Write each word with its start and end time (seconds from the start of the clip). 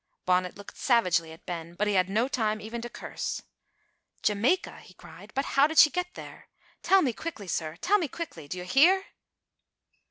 Bonnet 0.25 0.57
looked 0.57 0.77
savagely 0.77 1.31
at 1.31 1.45
Ben, 1.45 1.75
but 1.75 1.85
he 1.87 1.93
had 1.93 2.09
no 2.09 2.27
time 2.27 2.59
even 2.59 2.81
to 2.81 2.89
curse. 2.89 3.43
"Jamaica!" 4.23 4.79
he 4.79 4.95
cried, 4.95 5.31
"how 5.37 5.67
did 5.67 5.77
she 5.77 5.91
get 5.91 6.15
there? 6.15 6.47
Tell 6.81 7.03
me 7.03 7.13
quickly, 7.13 7.47
sir 7.47 7.75
tell 7.75 7.99
me 7.99 8.07
quickly! 8.07 8.47
Do 8.47 8.57
you 8.57 8.63
hear?" 8.63 9.05